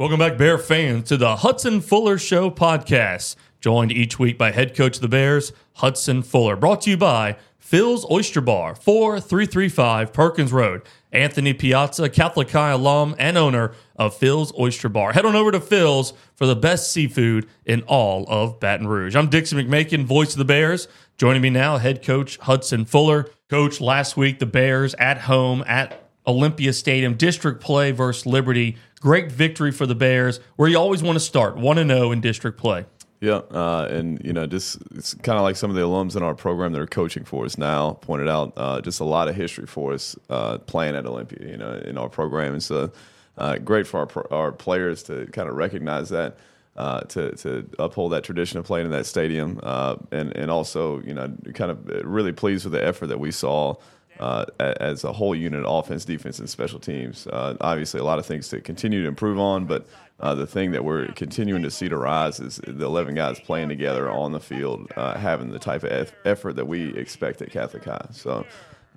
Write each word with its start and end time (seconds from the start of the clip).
Welcome 0.00 0.18
back, 0.18 0.38
Bear 0.38 0.56
fans, 0.56 1.08
to 1.10 1.18
the 1.18 1.36
Hudson 1.36 1.82
Fuller 1.82 2.16
Show 2.16 2.50
podcast. 2.50 3.36
Joined 3.60 3.92
each 3.92 4.18
week 4.18 4.38
by 4.38 4.50
head 4.50 4.74
coach 4.74 4.96
of 4.96 5.02
the 5.02 5.08
Bears, 5.08 5.52
Hudson 5.74 6.22
Fuller. 6.22 6.56
Brought 6.56 6.80
to 6.80 6.90
you 6.90 6.96
by 6.96 7.36
Phil's 7.58 8.10
Oyster 8.10 8.40
Bar, 8.40 8.74
4335 8.74 10.10
Perkins 10.14 10.54
Road. 10.54 10.80
Anthony 11.12 11.52
Piazza, 11.52 12.08
Catholic 12.08 12.50
High 12.50 12.70
alum 12.70 13.14
and 13.18 13.36
owner 13.36 13.74
of 13.94 14.16
Phil's 14.16 14.58
Oyster 14.58 14.88
Bar. 14.88 15.12
Head 15.12 15.26
on 15.26 15.36
over 15.36 15.52
to 15.52 15.60
Phil's 15.60 16.14
for 16.34 16.46
the 16.46 16.56
best 16.56 16.90
seafood 16.90 17.46
in 17.66 17.82
all 17.82 18.24
of 18.26 18.58
Baton 18.58 18.86
Rouge. 18.86 19.14
I'm 19.14 19.28
Dixon 19.28 19.58
McMakin, 19.58 20.04
voice 20.04 20.32
of 20.32 20.38
the 20.38 20.46
Bears. 20.46 20.88
Joining 21.18 21.42
me 21.42 21.50
now, 21.50 21.76
head 21.76 22.02
coach 22.02 22.38
Hudson 22.38 22.86
Fuller. 22.86 23.28
Coach, 23.50 23.82
last 23.82 24.16
week 24.16 24.38
the 24.38 24.46
Bears 24.46 24.94
at 24.94 25.18
home 25.18 25.62
at 25.66 26.09
Olympia 26.26 26.72
Stadium, 26.72 27.14
district 27.14 27.60
play 27.60 27.90
versus 27.92 28.26
Liberty. 28.26 28.76
Great 29.00 29.32
victory 29.32 29.72
for 29.72 29.86
the 29.86 29.94
Bears, 29.94 30.40
where 30.56 30.68
you 30.68 30.76
always 30.76 31.02
want 31.02 31.16
to 31.16 31.20
start, 31.20 31.56
1 31.56 31.88
0 31.88 32.12
in 32.12 32.20
district 32.20 32.58
play. 32.58 32.84
Yeah, 33.20 33.42
uh, 33.50 33.86
and 33.90 34.20
you 34.24 34.32
know, 34.32 34.46
just 34.46 34.78
it's 34.94 35.12
kind 35.12 35.36
of 35.36 35.42
like 35.42 35.56
some 35.56 35.68
of 35.68 35.76
the 35.76 35.82
alums 35.82 36.16
in 36.16 36.22
our 36.22 36.34
program 36.34 36.72
that 36.72 36.80
are 36.80 36.86
coaching 36.86 37.24
for 37.24 37.44
us 37.44 37.58
now 37.58 37.92
pointed 37.92 38.28
out. 38.28 38.54
Uh, 38.56 38.80
just 38.80 39.00
a 39.00 39.04
lot 39.04 39.28
of 39.28 39.36
history 39.36 39.66
for 39.66 39.92
us 39.92 40.16
uh, 40.30 40.56
playing 40.58 40.96
at 40.96 41.04
Olympia, 41.04 41.46
you 41.46 41.58
know, 41.58 41.72
in 41.84 41.98
our 41.98 42.08
program, 42.08 42.54
and 42.54 42.62
so 42.62 42.90
uh, 43.36 43.58
great 43.58 43.86
for 43.86 44.00
our 44.00 44.32
our 44.32 44.52
players 44.52 45.02
to 45.04 45.26
kind 45.32 45.48
of 45.48 45.56
recognize 45.56 46.08
that. 46.08 46.38
Uh, 46.76 47.00
to 47.00 47.32
to 47.32 47.68
uphold 47.78 48.12
that 48.12 48.24
tradition 48.24 48.58
of 48.58 48.64
playing 48.64 48.86
in 48.86 48.92
that 48.92 49.04
stadium, 49.04 49.60
uh, 49.62 49.96
and 50.12 50.34
and 50.34 50.50
also 50.50 51.02
you 51.02 51.12
know 51.12 51.30
kind 51.52 51.70
of 51.70 51.84
really 52.04 52.32
pleased 52.32 52.64
with 52.64 52.72
the 52.72 52.82
effort 52.82 53.08
that 53.08 53.20
we 53.20 53.30
saw 53.30 53.74
uh, 54.18 54.44
as 54.58 55.04
a 55.04 55.12
whole 55.12 55.34
unit, 55.34 55.64
offense, 55.66 56.04
defense, 56.04 56.38
and 56.38 56.48
special 56.48 56.78
teams. 56.78 57.26
Uh, 57.26 57.56
obviously, 57.60 58.00
a 58.00 58.04
lot 58.04 58.18
of 58.18 58.26
things 58.26 58.48
to 58.48 58.60
continue 58.60 59.02
to 59.02 59.08
improve 59.08 59.38
on, 59.38 59.64
but 59.66 59.86
uh, 60.20 60.34
the 60.34 60.46
thing 60.46 60.72
that 60.72 60.84
we're 60.84 61.06
continuing 61.12 61.62
to 61.62 61.70
see 61.70 61.88
to 61.88 61.96
rise 61.96 62.40
is 62.40 62.60
the 62.66 62.84
11 62.84 63.14
guys 63.14 63.40
playing 63.40 63.68
together 63.68 64.10
on 64.10 64.32
the 64.32 64.40
field, 64.40 64.90
uh, 64.96 65.16
having 65.16 65.50
the 65.50 65.58
type 65.58 65.82
of 65.84 66.12
effort 66.24 66.56
that 66.56 66.66
we 66.66 66.94
expect 66.96 67.40
at 67.40 67.50
Catholic 67.50 67.84
High. 67.84 68.06
So, 68.12 68.44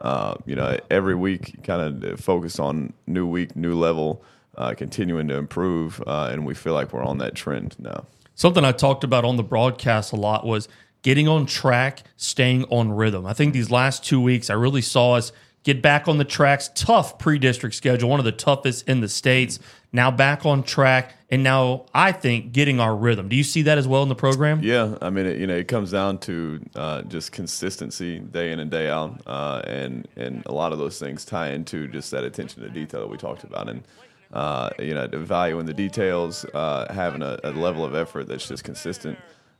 uh, 0.01 0.35
you 0.45 0.55
know, 0.55 0.77
every 0.91 1.15
week 1.15 1.63
kind 1.63 2.03
of 2.03 2.19
focus 2.19 2.59
on 2.59 2.93
new 3.07 3.25
week, 3.25 3.55
new 3.55 3.75
level, 3.75 4.23
uh, 4.57 4.73
continuing 4.75 5.29
to 5.29 5.35
improve, 5.35 6.03
and 6.05 6.45
we 6.45 6.53
feel 6.53 6.73
like 6.73 6.91
we're 6.91 7.03
on 7.03 7.19
that 7.19 7.35
trend 7.35 7.75
now. 7.79 8.05
Something 8.35 8.65
I 8.65 8.71
talked 8.71 9.03
about 9.03 9.25
on 9.25 9.37
the 9.37 9.43
broadcast 9.43 10.11
a 10.11 10.15
lot 10.15 10.45
was– 10.45 10.67
getting 11.03 11.27
on 11.27 11.45
track, 11.45 12.03
staying 12.17 12.63
on 12.65 12.91
rhythm. 12.91 13.25
I 13.25 13.33
think 13.33 13.53
these 13.53 13.69
last 13.69 14.03
two 14.03 14.19
weeks, 14.19 14.49
I 14.49 14.53
really 14.53 14.81
saw 14.81 15.13
us 15.13 15.31
get 15.63 15.81
back 15.81 16.07
on 16.07 16.17
the 16.17 16.25
tracks. 16.25 16.71
Tough 16.73 17.19
pre 17.19 17.37
district 17.37 17.75
schedule, 17.75 18.09
one 18.09 18.19
of 18.19 18.25
the 18.25 18.31
toughest 18.31 18.87
in 18.89 19.01
the 19.01 19.09
States. 19.09 19.59
Now 19.91 20.09
back 20.09 20.43
on 20.43 20.63
track, 20.63 21.13
and 21.29 21.43
now 21.43 21.85
I 21.93 22.13
think 22.13 22.51
getting 22.51 22.79
our 22.79 22.95
rhythm. 22.95 23.29
Do 23.29 23.35
you 23.35 23.43
see 23.43 23.61
that 23.63 23.77
as 23.77 23.87
well 23.87 24.01
in 24.01 24.09
the 24.09 24.15
program? 24.15 24.61
Yeah, 24.63 24.97
I 25.03 25.11
mean, 25.11 25.27
it, 25.27 25.37
you 25.37 25.45
know, 25.45 25.55
it 25.55 25.67
comes 25.67 25.91
down 25.91 26.17
to 26.19 26.59
uh, 26.75 27.03
just 27.03 27.31
consistency 27.31 28.17
day 28.17 28.51
in 28.51 28.59
and 28.59 28.71
day 28.71 28.89
out, 28.89 29.21
uh, 29.27 29.61
and 29.67 30.07
and 30.15 30.43
a 30.47 30.51
lot 30.51 30.71
of 30.71 30.79
those 30.79 30.97
things 30.97 31.25
tie 31.25 31.51
into 31.51 31.87
just 31.87 32.09
that 32.09 32.23
attention 32.23 32.63
to 32.63 32.69
detail 32.69 33.01
that 33.01 33.07
we 33.07 33.17
talked 33.17 33.43
about, 33.43 33.69
and 33.69 33.83
uh, 34.31 34.71
you 34.79 34.95
know, 34.95 35.05
the 35.05 35.17
the 35.17 35.73
details, 35.75 36.43
uh, 36.55 36.91
having 36.91 37.21
a, 37.21 37.39
a 37.43 37.51
level 37.51 37.85
of 37.85 37.93
effort 37.93 38.27
that's 38.27 38.47
just 38.47 38.63
consistent 38.63 39.17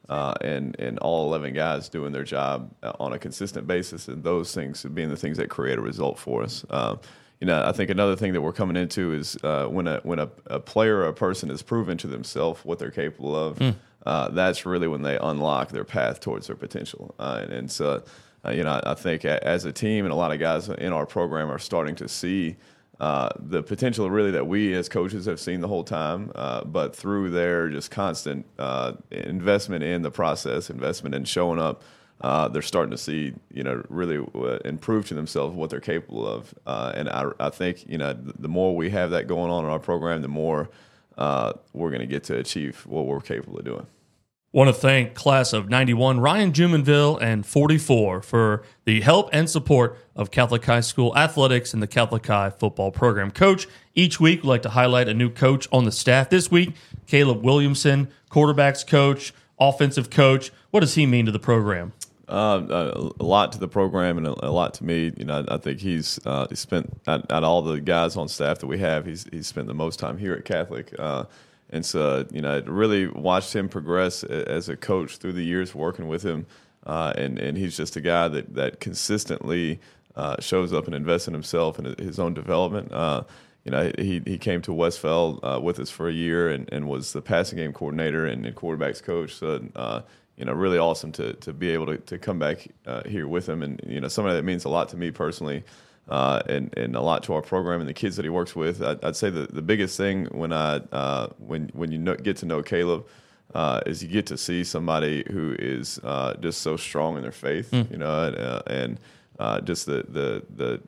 uh, 0.10 0.34
and 0.42 0.78
and 0.80 1.00
all 1.00 1.28
11 1.28 1.54
guys 1.54 1.90
doing 1.90 2.12
their 2.12 2.24
job 2.24 2.74
on 3.00 3.14
a 3.14 3.20
consistent 3.20 3.68
basis, 3.68 4.08
and 4.08 4.24
those 4.24 4.54
things 4.54 4.84
being 4.84 5.10
the 5.10 5.18
things 5.18 5.38
that 5.38 5.50
create 5.50 5.78
a 5.78 5.82
result 5.82 6.20
for 6.20 6.44
us. 6.44 6.66
Uh, 6.70 6.96
you 7.40 7.48
know, 7.48 7.62
I 7.66 7.72
think 7.72 7.90
another 7.90 8.16
thing 8.16 8.34
that 8.34 8.42
we're 8.42 8.54
coming 8.54 8.78
into 8.78 9.14
is 9.14 9.38
uh, 9.44 9.66
when 9.66 9.88
a 9.88 10.00
when 10.04 10.20
a, 10.20 10.30
a, 10.48 10.60
player 10.60 10.98
or 10.98 11.08
a 11.08 11.14
person 11.14 11.50
is 11.50 11.62
proven 11.62 11.98
to 12.00 12.08
themselves 12.08 12.64
what 12.64 12.80
they're 12.80 12.92
capable 12.92 13.36
of. 13.36 13.60
Mm. 13.60 13.76
that's 14.34 14.66
really 14.66 14.88
when 14.88 15.02
they 15.02 15.18
unlock 15.18 15.70
their 15.70 15.86
path 15.86 16.20
towards 16.20 16.48
their 16.48 16.56
potential, 16.56 17.16
uh, 17.20 17.40
and, 17.44 17.54
and, 17.54 17.72
so. 17.72 18.04
Uh, 18.46 18.52
you 18.52 18.62
know, 18.62 18.82
I 18.86 18.94
think 18.94 19.24
as 19.24 19.64
a 19.64 19.72
team 19.72 20.04
and 20.04 20.12
a 20.12 20.18
lot 20.18 20.34
of 20.34 20.38
guys 20.38 20.68
in 20.68 20.92
our 20.92 21.06
program 21.06 21.50
are 21.50 21.58
starting 21.58 21.96
to 21.96 22.10
see 22.10 22.58
uh, 23.04 23.28
the 23.38 23.62
potential 23.62 24.10
really 24.10 24.32
that 24.32 24.48
we 24.48 24.74
as 24.74 24.88
coaches 24.88 25.26
have 25.26 25.38
seen 25.38 25.60
the 25.60 25.68
whole 25.68 25.84
time, 25.84 26.32
uh, 26.36 26.64
but 26.64 26.96
through 26.96 27.30
their 27.30 27.68
just 27.68 27.92
constant 27.92 28.46
uh, 28.58 28.94
investment 29.12 29.84
in 29.84 30.04
the 30.04 30.10
process, 30.10 30.70
investment 30.70 31.14
in 31.14 31.26
showing 31.26 31.60
up, 31.60 31.84
uh, 32.22 32.48
they're 32.48 32.62
starting 32.62 32.92
to 32.92 32.98
see, 32.98 33.34
you 33.52 33.62
know, 33.62 33.84
really 33.90 34.26
uh, 34.36 34.58
improve 34.64 35.06
to 35.06 35.14
themselves 35.16 35.54
what 35.54 35.70
they're 35.70 35.82
capable 35.82 36.26
of. 36.26 36.54
and 36.66 37.10
I, 37.10 37.30
I, 37.42 37.50
think, 37.50 37.86
you 37.90 37.98
know, 37.98 38.14
the 38.14 38.48
more 38.48 38.74
we 38.74 38.90
have 38.92 39.12
that 39.12 39.28
going 39.28 39.52
on 39.52 39.66
in 39.66 39.70
our 39.70 39.80
program, 39.80 40.22
the 40.22 40.30
more 40.30 40.70
we're 41.18 41.90
going 41.90 42.00
to 42.00 42.08
get 42.08 42.24
to 42.26 42.38
achieve 42.38 42.86
what 42.88 43.06
we're 43.06 43.20
capable 43.20 43.60
of 43.60 43.66
doing. 43.66 43.86
Want 44.54 44.68
to 44.68 44.74
thank 44.74 45.16
class 45.16 45.52
of 45.52 45.68
91, 45.68 46.20
Ryan 46.20 46.52
Jumonville, 46.52 47.20
and 47.20 47.44
44 47.44 48.22
for 48.22 48.62
the 48.86 49.02
help 49.02 49.32
and 49.34 49.50
support 49.50 49.98
of 50.16 50.30
Catholic 50.30 50.64
High 50.64 50.82
School 50.82 51.18
athletics 51.18 51.74
and 51.74 51.82
the 51.82 51.88
Catholic 51.88 52.28
High 52.28 52.52
football 52.52 52.92
program. 52.92 53.32
Coach, 53.32 53.68
each 53.96 54.20
week 54.20 54.44
we 54.44 54.50
like 54.50 54.62
to 54.62 54.70
highlight 54.70 55.10
a 55.10 55.14
new 55.16 55.32
coach 55.32 55.68
on 55.72 55.86
the 55.86 55.92
staff. 55.92 56.30
This 56.30 56.52
week, 56.52 56.76
Caleb 57.08 57.44
Williamson, 57.44 58.10
quarterbacks 58.30 58.86
coach, 58.86 59.34
offensive 59.60 60.12
coach. 60.12 60.52
What 60.70 60.82
does 60.82 60.94
he 60.94 61.08
mean 61.08 61.26
to 61.26 61.32
the 61.32 61.40
program? 61.40 61.94
Uh, 62.30 63.10
a 63.20 63.24
lot 63.24 63.54
to 63.54 63.58
the 63.58 63.68
program 63.68 64.20
and 64.20 64.28
a, 64.28 64.52
lot 64.52 64.76
to 64.76 64.84
me. 64.84 65.12
You 65.18 65.26
know, 65.26 65.44
I 65.48 65.58
think 65.58 65.80
he's 65.80 66.20
uh, 66.28 66.46
he 66.48 66.56
spent 66.56 67.02
at, 67.08 67.44
all 67.44 67.64
the 67.64 67.82
guys 67.82 68.16
on 68.18 68.28
staff 68.28 68.60
that 68.60 68.68
we 68.68 68.78
have. 68.78 69.08
He's 69.08 69.26
he's 69.32 69.48
spent 69.48 69.66
the 69.66 69.74
most 69.74 69.98
time 69.98 70.20
here 70.20 70.34
at 70.34 70.46
Catholic. 70.46 70.94
Uh, 71.00 71.26
and 71.74 71.84
so, 71.84 72.26
you 72.32 72.40
know, 72.40 72.56
I 72.56 72.60
really 72.60 73.08
watched 73.08 73.54
him 73.54 73.68
progress 73.68 74.24
as 74.24 74.70
a 74.70 74.78
coach 74.78 75.18
through 75.18 75.34
the 75.34 75.44
years 75.44 75.74
working 75.74 76.08
with 76.08 76.24
him. 76.24 76.46
Uh, 76.86 77.14
and, 77.18 77.40
and 77.40 77.58
he's 77.58 77.76
just 77.76 77.96
a 77.96 78.02
guy 78.02 78.28
that, 78.28 78.54
that 78.54 78.80
consistently 78.80 79.80
uh, 80.16 80.36
shows 80.40 80.72
up 80.72 80.86
and 80.86 80.94
invests 80.94 81.28
in 81.28 81.34
himself 81.34 81.80
and 81.80 81.98
his 82.00 82.20
own 82.20 82.34
development. 82.34 82.92
Uh, 82.92 83.24
you 83.64 83.72
know, 83.72 83.92
he, 83.98 84.22
he 84.26 84.38
came 84.38 84.62
to 84.62 84.74
Westphal 84.74 85.40
uh, 85.44 85.60
with 85.60 85.80
us 85.80 85.90
for 85.90 86.08
a 86.08 86.14
year 86.14 86.50
and, 86.50 86.72
and 86.72 86.88
was 86.88 87.14
the 87.14 87.22
passing 87.22 87.58
game 87.58 87.74
coordinator 87.74 88.26
and, 88.26 88.46
and 88.46 88.56
quarterbacks 88.56 89.02
coach. 89.02 89.34
So, 89.34 89.66
uh, 89.76 90.02
you 90.38 90.46
know, 90.46 90.54
really 90.54 90.78
awesome 90.78 91.12
to, 91.14 91.34
to 91.34 91.54
be 91.54 91.70
able 91.72 91.88
to, 91.88 91.98
to 91.98 92.18
come 92.20 92.38
back 92.38 92.68
uh, 92.86 93.04
here 93.08 93.28
with 93.28 93.50
him. 93.50 93.64
And, 93.64 93.82
you 93.88 94.00
know, 94.00 94.10
somebody 94.10 94.36
that 94.36 94.44
means 94.44 94.66
a 94.66 94.70
lot 94.70 94.90
to 94.90 94.98
me 94.98 95.10
personally 95.10 95.64
uh, 96.10 96.42
and 96.48 96.78
and 96.78 96.96
a 96.96 97.02
lot 97.02 97.24
to 97.24 97.34
our 97.34 97.42
program 97.42 97.80
and 97.80 97.90
the 97.90 97.94
kids 97.94 98.16
that 98.18 98.26
he 98.26 98.30
works 98.30 98.56
with. 98.56 98.82
I'd, 98.82 99.04
I'd 99.04 99.16
say 99.16 99.30
the, 99.30 99.48
the 99.48 99.62
biggest 99.62 99.98
thing 99.98 100.26
when 100.26 100.52
I 100.52 100.76
uh, 100.92 101.28
when 101.38 101.70
when 101.74 101.92
you 101.92 101.98
know, 101.98 102.16
get 102.16 102.38
to 102.38 102.46
know 102.46 102.62
Caleb 102.62 103.08
uh, 103.56 103.82
is 103.86 104.04
you 104.04 104.10
get 104.10 104.26
to 104.28 104.38
see 104.38 104.64
somebody 104.64 105.24
who 105.32 105.56
is 105.60 106.00
uh, 106.04 106.34
just 106.42 106.62
so 106.62 106.76
strong 106.76 107.16
in 107.16 107.22
their 107.22 107.32
faith, 107.32 107.72
mm. 107.72 107.90
you 107.90 107.98
know, 107.98 108.26
and, 108.26 108.38
uh, 108.38 108.62
and 108.68 109.00
uh, 109.40 109.62
just 109.62 109.86
the 109.86 110.06
the 110.10 110.44
the. 110.56 110.82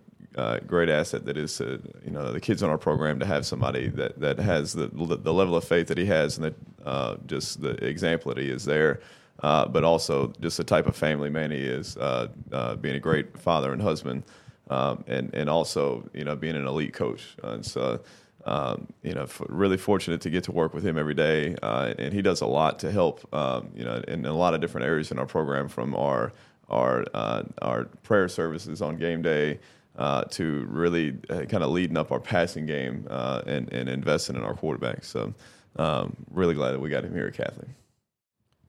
great 0.68 0.90
asset 0.90 1.24
that 1.26 1.38
is, 1.38 1.62
you 1.62 2.12
know, 2.12 2.34
the 2.34 2.42
kids 2.42 2.62
on 2.62 2.70
our 2.70 2.78
program 2.78 3.18
to 3.20 3.26
have 3.26 3.46
somebody 3.46 3.88
that, 3.88 4.20
that 4.20 4.38
has 4.38 4.74
the 4.74 4.88
the 4.90 5.34
level 5.34 5.56
of 5.56 5.64
faith 5.64 5.88
that 5.88 5.98
he 5.98 6.06
has, 6.06 6.38
and 6.38 6.44
that 6.46 7.26
just 7.26 7.62
the 7.62 7.72
example 7.86 8.34
that 8.34 8.42
he 8.44 8.50
is 8.50 8.66
there, 8.66 9.00
but 9.42 9.86
also 9.86 10.34
just 10.42 10.58
the 10.58 10.64
type 10.66 10.88
of 10.88 10.96
family 10.96 11.30
man 11.30 11.52
he 11.52 11.64
is, 11.80 11.96
being 12.82 12.96
a 12.96 13.00
great 13.00 13.38
father 13.38 13.72
and 13.72 13.82
husband 13.82 14.24
um, 14.70 15.04
and 15.08 15.34
and 15.34 15.50
also 15.50 16.10
you 16.14 16.24
know 16.24 16.36
being 16.36 16.56
an 16.56 16.68
elite 16.68 16.94
coach. 16.94 17.36
And 17.44 17.66
so 17.66 18.02
um, 18.46 18.88
you 19.02 19.14
know, 19.14 19.28
really 19.50 19.78
fortunate 19.78 20.22
to 20.22 20.30
get 20.30 20.44
to 20.44 20.52
work 20.52 20.74
with 20.74 20.86
him 20.86 20.98
every 20.98 21.16
day, 21.16 21.56
uh, 21.64 21.94
and 21.98 22.14
he 22.14 22.22
does 22.22 22.42
a 22.42 22.46
lot 22.46 22.78
to 22.80 22.92
help 22.92 23.28
um, 23.34 23.70
you 23.76 23.84
know 23.84 24.02
in, 24.08 24.26
a 24.26 24.34
lot 24.34 24.54
of 24.54 24.62
different 24.62 24.86
areas 24.86 25.12
in 25.12 25.18
our 25.18 25.26
program, 25.26 25.68
from 25.68 25.96
our 25.96 26.32
our 26.70 27.06
uh, 27.14 27.44
our 27.62 27.86
prayer 28.04 28.28
services 28.28 28.82
on 28.82 28.98
game 28.98 29.22
day. 29.22 29.60
Uh, 29.98 30.26
to 30.26 30.68
really 30.70 31.18
uh, 31.30 31.46
kind 31.46 31.64
of 31.64 31.70
leading 31.70 31.96
up 31.96 32.12
our 32.12 32.20
passing 32.20 32.66
game 32.66 33.08
uh, 33.10 33.42
and, 33.48 33.72
and 33.72 33.88
investing 33.88 34.36
in 34.36 34.44
our 34.44 34.54
quarterback. 34.54 35.06
So, 35.06 35.34
um, 35.78 36.18
really 36.32 36.54
glad 36.54 36.74
that 36.74 36.82
we 36.82 36.90
got 36.90 37.06
him 37.06 37.14
here 37.14 37.28
at 37.28 37.34
Catholic. 37.34 37.70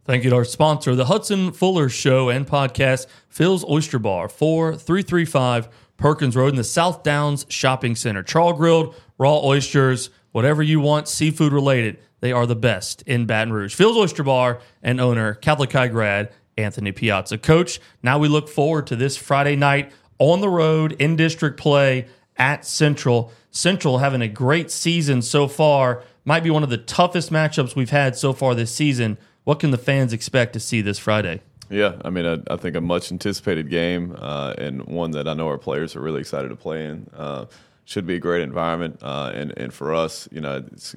Thank 0.04 0.22
you 0.22 0.30
to 0.30 0.36
our 0.36 0.44
sponsor, 0.44 0.94
the 0.94 1.06
Hudson 1.06 1.50
Fuller 1.50 1.88
Show 1.88 2.28
and 2.28 2.46
podcast, 2.46 3.08
Phil's 3.28 3.64
Oyster 3.68 3.98
Bar, 3.98 4.28
4335 4.28 5.68
Perkins 5.96 6.36
Road 6.36 6.48
in 6.48 6.56
the 6.56 6.64
South 6.64 7.02
Downs 7.02 7.46
Shopping 7.48 7.96
Center. 7.96 8.22
Char 8.22 8.52
grilled, 8.52 8.94
raw 9.18 9.38
oysters, 9.38 10.10
whatever 10.32 10.62
you 10.62 10.80
want, 10.80 11.08
seafood 11.08 11.52
related. 11.52 11.98
They 12.20 12.32
are 12.32 12.46
the 12.46 12.56
best 12.56 13.02
in 13.02 13.26
Baton 13.26 13.52
Rouge. 13.52 13.74
Phil's 13.74 13.96
Oyster 13.96 14.22
Bar 14.22 14.60
and 14.82 15.00
owner, 15.00 15.34
Catholic 15.34 15.72
High 15.72 15.88
grad 15.88 16.32
Anthony 16.58 16.92
Piazza. 16.92 17.38
Coach, 17.38 17.80
now 18.02 18.18
we 18.18 18.28
look 18.28 18.48
forward 18.48 18.86
to 18.88 18.96
this 18.96 19.16
Friday 19.16 19.56
night 19.56 19.92
on 20.18 20.40
the 20.40 20.48
road 20.48 20.92
in 20.98 21.16
district 21.16 21.58
play 21.58 22.06
at 22.36 22.64
Central. 22.64 23.32
Central 23.50 23.98
having 23.98 24.22
a 24.22 24.28
great 24.28 24.70
season 24.70 25.22
so 25.22 25.48
far. 25.48 26.02
Might 26.24 26.42
be 26.42 26.50
one 26.50 26.62
of 26.62 26.70
the 26.70 26.78
toughest 26.78 27.30
matchups 27.30 27.76
we've 27.76 27.90
had 27.90 28.16
so 28.16 28.32
far 28.32 28.54
this 28.54 28.74
season. 28.74 29.18
What 29.44 29.60
can 29.60 29.70
the 29.70 29.78
fans 29.78 30.12
expect 30.12 30.52
to 30.54 30.60
see 30.60 30.80
this 30.80 30.98
Friday? 30.98 31.40
Yeah, 31.70 31.94
I 32.04 32.10
mean, 32.10 32.26
I, 32.26 32.52
I 32.52 32.56
think 32.56 32.76
a 32.76 32.80
much 32.80 33.10
anticipated 33.10 33.70
game 33.70 34.16
uh, 34.18 34.54
and 34.58 34.84
one 34.86 35.10
that 35.12 35.26
I 35.26 35.34
know 35.34 35.48
our 35.48 35.58
players 35.58 35.96
are 35.96 36.00
really 36.00 36.20
excited 36.20 36.48
to 36.48 36.56
play 36.56 36.86
in. 36.86 37.10
Uh, 37.16 37.46
should 37.84 38.06
be 38.06 38.16
a 38.16 38.18
great 38.18 38.42
environment, 38.42 38.98
uh, 39.02 39.30
and 39.34 39.52
and 39.56 39.72
for 39.72 39.94
us, 39.94 40.28
you 40.32 40.40
know, 40.40 40.64
it's 40.72 40.96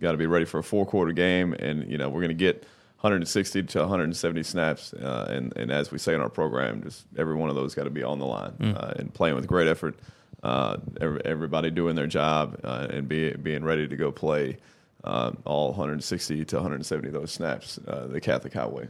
got 0.00 0.12
to 0.12 0.18
be 0.18 0.26
ready 0.26 0.46
for 0.46 0.58
a 0.58 0.62
four 0.62 0.86
quarter 0.86 1.12
game, 1.12 1.52
and 1.54 1.90
you 1.90 1.98
know 1.98 2.08
we're 2.08 2.22
going 2.22 2.28
to 2.30 2.34
get 2.34 2.62
160 3.00 3.62
to 3.64 3.80
170 3.80 4.42
snaps, 4.42 4.94
uh, 4.94 5.26
and 5.30 5.54
and 5.56 5.70
as 5.70 5.90
we 5.92 5.98
say 5.98 6.14
in 6.14 6.22
our 6.22 6.30
program, 6.30 6.82
just 6.82 7.04
every 7.18 7.34
one 7.34 7.50
of 7.50 7.56
those 7.56 7.74
got 7.74 7.84
to 7.84 7.90
be 7.90 8.02
on 8.02 8.18
the 8.18 8.24
line 8.26 8.52
Mm. 8.52 8.74
uh, 8.82 8.94
and 8.96 9.12
playing 9.12 9.34
with 9.36 9.46
great 9.46 9.66
effort. 9.68 9.96
Uh, 10.42 10.76
every, 11.00 11.20
everybody 11.26 11.70
doing 11.70 11.94
their 11.96 12.06
job 12.06 12.58
uh, 12.64 12.86
and 12.90 13.08
be, 13.08 13.30
being 13.32 13.64
ready 13.64 13.88
to 13.88 13.96
go 13.96 14.10
play 14.12 14.58
uh, 15.04 15.30
all 15.46 15.68
160 15.70 16.44
to 16.44 16.56
170 16.56 17.08
of 17.08 17.14
those 17.14 17.32
snaps 17.32 17.78
uh, 17.88 18.06
the 18.06 18.20
Catholic 18.20 18.52
High 18.52 18.66
way. 18.66 18.88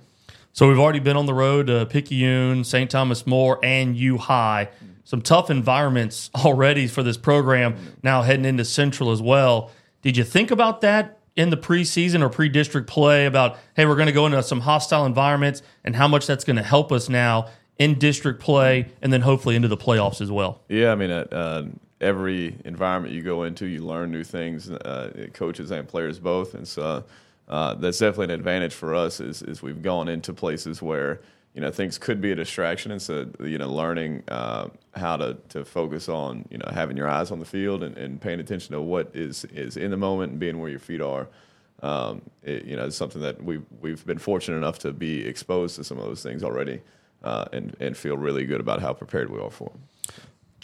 So 0.55 0.69
we've 0.69 0.79
already 0.79 1.01
been 1.01 1.17
on 1.17 1.27
the 1.27 1.35
road 1.35 1.67
to 1.67 1.85
Picayune, 1.85 2.63
St. 2.63 2.89
Thomas 2.89 3.27
More, 3.27 3.59
and 3.65 3.97
U 3.97 4.19
High. 4.19 4.69
Some 5.03 5.21
tough 5.21 5.51
environments 5.51 6.31
already 6.33 6.87
for 6.87 7.03
this 7.03 7.17
program. 7.17 7.75
Now 8.05 8.23
heading 8.23 8.45
into 8.45 8.65
Central 8.65 9.11
as 9.11 9.21
well. 9.21 9.73
Did 10.03 10.17
you 10.17 10.23
think 10.23 10.53
about 10.53 10.81
that 10.83 11.19
in 11.35 11.51
the 11.51 11.57
preseason 11.57 12.23
or 12.23 12.29
pre-district 12.29 12.87
play 12.87 13.27
about 13.27 13.59
hey, 13.75 13.85
we're 13.85 13.97
going 13.97 14.07
to 14.07 14.13
go 14.13 14.27
into 14.27 14.41
some 14.45 14.61
hostile 14.61 15.05
environments 15.05 15.61
and 15.83 15.97
how 15.97 16.07
much 16.07 16.25
that's 16.25 16.45
going 16.45 16.55
to 16.55 16.63
help 16.63 16.93
us 16.93 17.09
now 17.09 17.49
in 17.77 17.99
district 17.99 18.41
play 18.41 18.87
and 19.03 19.13
then 19.13 19.23
hopefully 19.23 19.57
into 19.57 19.67
the 19.67 19.77
playoffs 19.77 20.21
as 20.21 20.31
well? 20.31 20.63
Yeah, 20.69 20.93
I 20.93 20.95
mean, 20.95 21.11
uh, 21.11 21.27
uh, 21.33 21.65
every 22.01 22.57
environment 22.65 23.13
you 23.13 23.23
go 23.23 23.43
into, 23.43 23.67
you 23.67 23.85
learn 23.85 24.13
new 24.13 24.23
things, 24.23 24.71
uh, 24.71 25.27
coaches 25.33 25.73
and 25.73 25.89
players 25.89 26.21
both, 26.21 26.55
and 26.55 26.69
so 26.69 27.03
uh, 27.49 27.75
that's 27.75 27.99
definitely 27.99 28.35
an 28.35 28.41
advantage 28.41 28.75
for 28.75 28.95
us. 28.95 29.21
Is, 29.21 29.43
is 29.43 29.63
we've 29.63 29.83
gone 29.83 30.09
into 30.09 30.33
places 30.33 30.81
where 30.81 31.21
you 31.55 31.61
know 31.61 31.71
things 31.71 31.99
could 31.99 32.21
be 32.21 32.33
a 32.33 32.35
distraction, 32.35 32.91
and 32.91 33.01
so 33.01 33.27
you 33.41 33.59
know 33.59 33.71
learning 33.71 34.23
uh, 34.29 34.69
how 34.95 35.17
to, 35.17 35.37
to 35.51 35.65
focus 35.65 36.09
on 36.09 36.47
you 36.51 36.59
know 36.59 36.69
having 36.73 36.97
your 36.97 37.09
eyes 37.09 37.31
on 37.31 37.39
the 37.39 37.45
field 37.45 37.83
and, 37.83 37.97
and 37.97 38.21
paying 38.21 38.41
attention 38.41 38.73
to 38.73 38.81
what 38.81 39.11
is 39.15 39.45
is 39.47 39.77
in 39.77 39.91
the 39.91 39.97
moment 39.97 40.33
and 40.33 40.41
being 40.41 40.61
where 40.61 40.71
your 40.71 40.81
feet 40.81 41.01
are. 41.01 41.29
Um, 41.83 42.23
it, 42.43 42.65
you 42.65 42.77
know, 42.77 42.87
it's 42.87 42.97
something 42.97 43.21
that 43.21 43.43
we've 43.43 43.65
we've 43.81 44.05
been 44.07 44.19
fortunate 44.19 44.57
enough 44.57 44.79
to 44.81 44.93
be 44.93 45.27
exposed 45.27 45.77
to 45.77 45.85
some 45.85 45.99
of 45.99 46.05
those 46.05 46.23
things 46.23 46.43
already, 46.43 46.81
uh, 47.23 47.45
and 47.53 47.77
and 47.79 47.97
feel 47.97 48.17
really 48.17 48.47
good 48.47 48.61
about 48.61 48.81
how 48.81 48.95
prepared 48.95 49.31
we 49.31 49.39
are 49.39 49.51
for 49.51 49.69
them. 49.69 49.83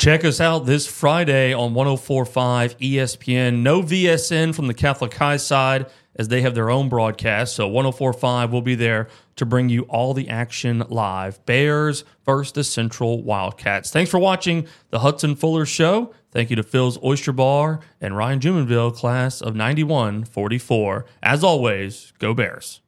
Check 0.01 0.25
us 0.25 0.41
out 0.41 0.61
this 0.65 0.87
Friday 0.87 1.53
on 1.53 1.75
1045 1.75 2.79
ESPN. 2.79 3.59
No 3.59 3.83
VSN 3.83 4.55
from 4.55 4.67
the 4.67 4.73
Catholic 4.73 5.13
High 5.13 5.37
side 5.37 5.91
as 6.17 6.29
they 6.29 6.41
have 6.41 6.55
their 6.55 6.71
own 6.71 6.89
broadcast. 6.89 7.55
So 7.55 7.69
1045 7.69 8.51
will 8.51 8.63
be 8.63 8.75
there 8.75 9.09
to 9.37 9.45
bring 9.45 9.69
you 9.69 9.83
all 9.91 10.15
the 10.15 10.31
action 10.31 10.83
live. 10.89 11.45
Bears 11.45 12.05
versus 12.25 12.53
the 12.53 12.65
Central 12.65 13.23
Wildcats. 13.23 13.91
Thanks 13.91 14.11
for 14.11 14.19
watching 14.19 14.67
the 14.89 15.01
Hudson 15.01 15.37
Fuller 15.37 15.67
Show. 15.67 16.15
Thank 16.33 16.49
you 16.49 16.57
to 16.57 16.63
Phil's 16.63 16.97
Oyster 17.05 17.33
Bar 17.33 17.81
and 18.01 18.17
Ryan 18.17 18.41
Jumonville, 18.41 18.97
class 18.97 19.43
of 19.43 19.55
91 19.55 20.25
44. 20.25 21.05
As 21.23 21.45
always, 21.45 22.15
go 22.19 22.33
Bears. 22.33 22.81